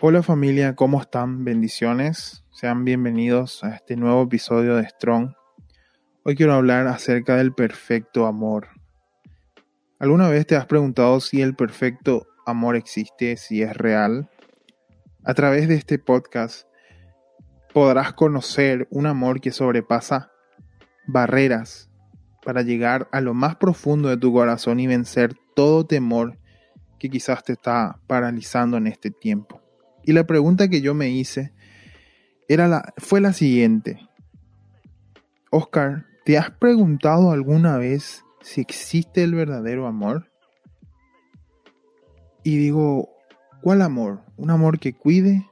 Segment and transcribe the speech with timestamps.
[0.00, 1.44] Hola familia, ¿cómo están?
[1.44, 2.44] Bendiciones.
[2.52, 5.32] Sean bienvenidos a este nuevo episodio de Strong.
[6.22, 8.68] Hoy quiero hablar acerca del perfecto amor.
[9.98, 14.30] ¿Alguna vez te has preguntado si el perfecto amor existe, si es real?
[15.24, 16.68] A través de este podcast
[17.74, 20.30] podrás conocer un amor que sobrepasa
[21.08, 21.90] barreras
[22.44, 26.38] para llegar a lo más profundo de tu corazón y vencer todo temor
[27.00, 29.57] que quizás te está paralizando en este tiempo.
[30.08, 31.52] Y la pregunta que yo me hice
[32.48, 34.08] era la, fue la siguiente.
[35.50, 40.32] Oscar, ¿te has preguntado alguna vez si existe el verdadero amor?
[42.42, 43.10] Y digo,
[43.60, 44.22] ¿cuál amor?
[44.38, 45.46] Un amor que cuide,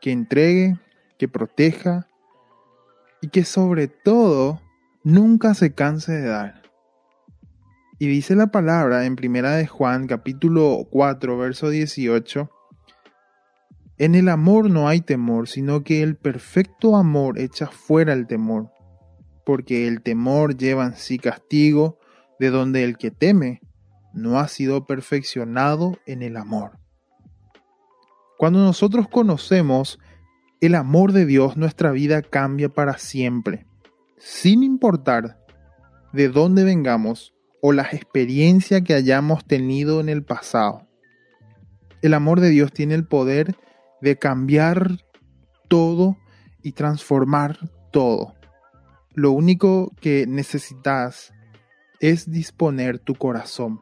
[0.00, 0.78] que entregue,
[1.18, 2.08] que proteja
[3.20, 4.62] y que sobre todo
[5.04, 6.62] nunca se canse de dar.
[7.98, 12.50] Y dice la palabra en Primera de Juan capítulo 4 verso 18
[14.00, 18.70] en el amor no hay temor, sino que el perfecto amor echa fuera el temor,
[19.44, 21.98] porque el temor lleva en sí castigo,
[22.38, 23.60] de donde el que teme
[24.14, 26.78] no ha sido perfeccionado en el amor.
[28.38, 29.98] Cuando nosotros conocemos
[30.62, 33.66] el amor de Dios, nuestra vida cambia para siempre,
[34.16, 35.36] sin importar
[36.14, 40.88] de dónde vengamos o las experiencias que hayamos tenido en el pasado.
[42.00, 43.69] El amor de Dios tiene el poder de
[44.18, 44.98] cambiar
[45.68, 46.16] todo
[46.62, 47.58] y transformar
[47.92, 48.34] todo.
[49.14, 51.32] Lo único que necesitas
[52.00, 53.80] es disponer tu corazón.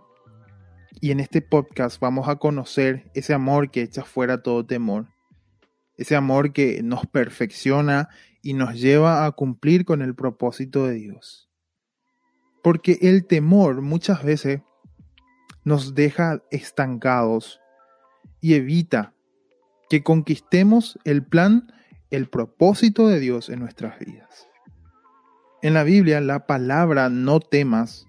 [1.01, 5.07] Y en este podcast vamos a conocer ese amor que echa fuera todo temor.
[5.97, 8.09] Ese amor que nos perfecciona
[8.43, 11.49] y nos lleva a cumplir con el propósito de Dios.
[12.63, 14.61] Porque el temor muchas veces
[15.65, 17.61] nos deja estancados
[18.41, 19.15] y evita
[19.89, 21.73] que conquistemos el plan,
[22.11, 24.49] el propósito de Dios en nuestras vidas.
[25.63, 28.07] En la Biblia, la palabra no temas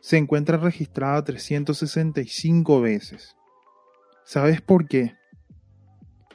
[0.00, 3.36] se encuentra registrada 365 veces.
[4.24, 5.14] ¿Sabes por qué?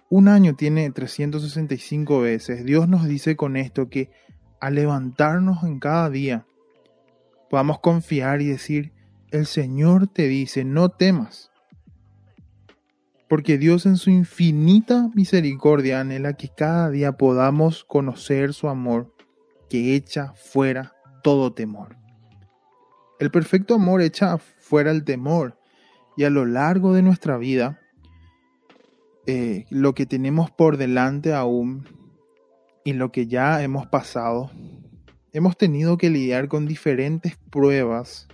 [0.10, 2.64] Un año tiene 365 veces.
[2.64, 4.12] Dios nos dice con esto que
[4.60, 6.46] al levantarnos en cada día,
[7.50, 8.94] podamos confiar y decir,
[9.32, 11.52] el Señor te dice, no temas
[13.28, 19.14] porque Dios en su infinita misericordia anhela que cada día podamos conocer su amor
[19.70, 20.94] que echa fuera
[21.24, 21.98] todo temor.
[23.20, 25.58] El perfecto amor echa fuera el temor
[26.18, 27.80] y a lo largo de nuestra vida,
[29.26, 31.88] eh, lo que tenemos por delante aún
[32.84, 34.52] y lo que ya hemos pasado,
[35.34, 38.28] hemos tenido que lidiar con diferentes pruebas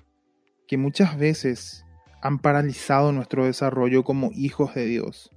[0.68, 1.85] que muchas veces
[2.21, 5.31] han paralizado nuestro desarrollo como hijos de Dios.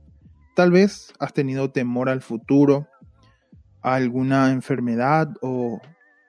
[0.55, 2.87] Tal vez has tenido temor al futuro,
[3.83, 5.81] a alguna enfermedad o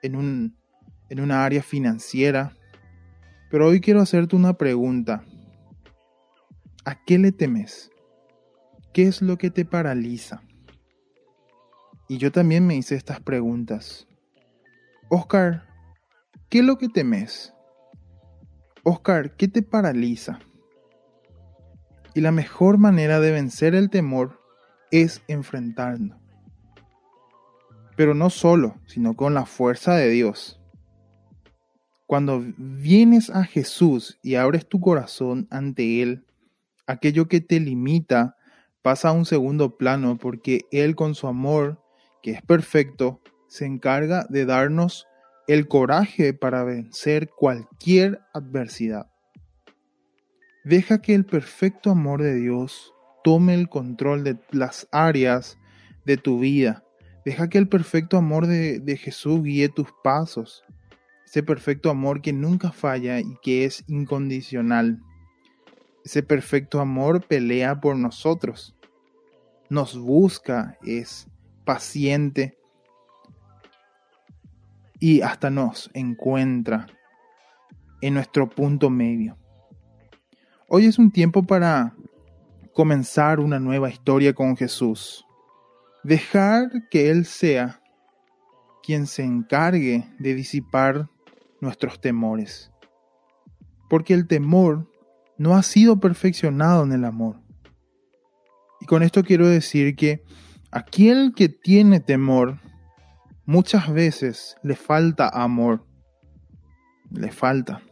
[0.02, 0.56] en, un,
[1.08, 2.56] en una área financiera.
[3.50, 5.24] Pero hoy quiero hacerte una pregunta.
[6.84, 7.90] ¿A qué le temes?
[8.92, 10.42] ¿Qué es lo que te paraliza?
[12.08, 14.06] Y yo también me hice estas preguntas.
[15.08, 15.66] Oscar,
[16.48, 17.52] ¿qué es lo que temes?
[18.84, 20.38] Oscar, ¿qué te paraliza?
[22.16, 24.40] Y la mejor manera de vencer el temor
[24.90, 26.18] es enfrentarlo.
[27.94, 30.58] Pero no solo, sino con la fuerza de Dios.
[32.06, 36.24] Cuando vienes a Jesús y abres tu corazón ante Él,
[36.86, 38.38] aquello que te limita
[38.80, 41.84] pasa a un segundo plano porque Él con su amor,
[42.22, 45.06] que es perfecto, se encarga de darnos
[45.48, 49.10] el coraje para vencer cualquier adversidad.
[50.66, 55.60] Deja que el perfecto amor de Dios tome el control de las áreas
[56.04, 56.82] de tu vida.
[57.24, 60.64] Deja que el perfecto amor de, Jesús guíe tus pasos.
[61.24, 65.00] Ese perfecto amor que nunca falla y que es incondicional.
[66.04, 68.74] Ese perfecto amor pelea por nosotros.
[69.70, 71.28] Nos busca, es
[71.64, 72.58] paciente
[74.98, 76.88] y hasta nos encuentra
[78.00, 79.38] en nuestro punto medio.
[80.68, 81.94] Hoy es un tiempo para
[82.72, 85.24] comenzar una nueva historia con Jesús.
[86.02, 87.80] Dejar que Él sea
[88.82, 91.08] quien se encargue de disipar
[91.60, 92.72] nuestros temores.
[93.88, 94.90] Porque el temor
[95.38, 97.40] no ha sido perfeccionado en el amor.
[98.80, 100.24] Y con esto quiero decir que
[100.72, 102.58] aquel que tiene temor
[103.44, 105.86] muchas veces le falta amor.
[107.12, 107.82] Le falta.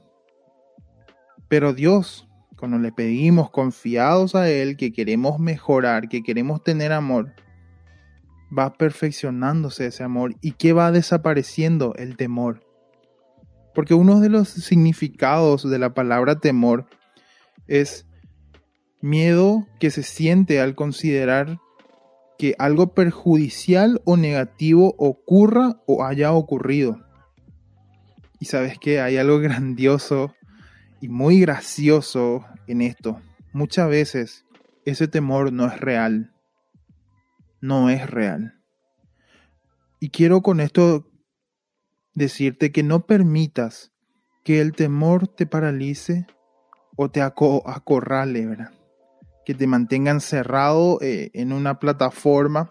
[1.46, 2.26] Pero Dios
[2.64, 7.34] cuando le pedimos confiados a Él que queremos mejorar, que queremos tener amor,
[8.58, 12.66] va perfeccionándose ese amor y que va desapareciendo el temor.
[13.74, 16.86] Porque uno de los significados de la palabra temor
[17.66, 18.06] es
[19.02, 21.58] miedo que se siente al considerar
[22.38, 27.04] que algo perjudicial o negativo ocurra o haya ocurrido.
[28.40, 30.34] Y sabes que hay algo grandioso
[31.02, 33.20] y muy gracioso en esto.
[33.52, 34.44] Muchas veces
[34.84, 36.32] ese temor no es real.
[37.60, 38.60] No es real.
[40.00, 41.10] Y quiero con esto
[42.14, 43.92] decirte que no permitas
[44.44, 46.26] que el temor te paralice
[46.96, 48.72] o te acorrale, ¿verdad?
[49.46, 52.68] Que te mantenga encerrado eh, en una plataforma,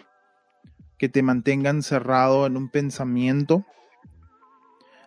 [0.98, 3.66] que te mantenga encerrado en un pensamiento.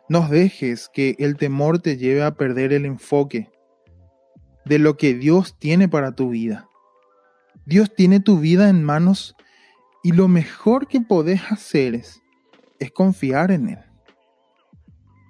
[0.08, 3.50] No dejes que el temor te lleve a perder el enfoque
[4.66, 6.68] de lo que Dios tiene para tu vida.
[7.64, 9.34] Dios tiene tu vida en manos
[10.02, 12.22] y lo mejor que podés hacer es,
[12.78, 13.78] es confiar en Él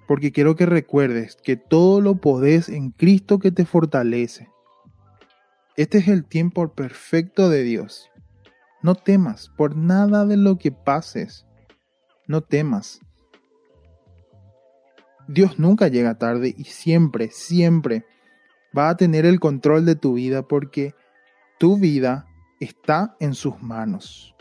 [0.07, 4.49] porque quiero que recuerdes que todo lo podés en Cristo que te fortalece.
[5.75, 8.09] Este es el tiempo perfecto de Dios.
[8.81, 11.45] No temas por nada de lo que pases.
[12.25, 13.01] No temas.
[15.27, 18.05] Dios nunca llega tarde y siempre, siempre
[18.77, 20.93] va a tener el control de tu vida porque
[21.57, 22.27] tu vida
[22.59, 24.35] está en sus manos.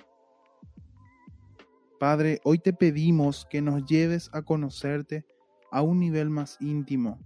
[1.99, 5.25] Padre, hoy te pedimos que nos lleves a conocerte
[5.71, 7.19] a un nivel más íntimo.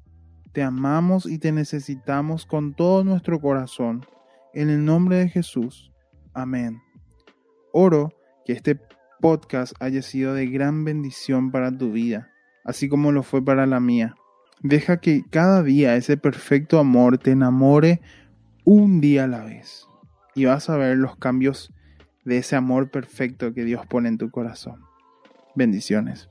[0.53, 4.07] Te amamos y te necesitamos con todo nuestro corazón.
[4.55, 5.93] En el nombre de Jesús.
[6.33, 6.81] Amén.
[7.73, 8.11] Oro
[8.45, 8.81] que este
[9.21, 12.31] podcast haya sido de gran bendición para tu vida,
[12.65, 14.15] así como lo fue para la mía.
[14.63, 18.01] Deja que cada día ese perfecto amor te enamore
[18.65, 19.87] un día a la vez.
[20.35, 21.73] Y vas a ver los cambios
[22.25, 24.83] de ese amor perfecto que Dios pone en tu corazón.
[25.55, 26.29] Bendiciones.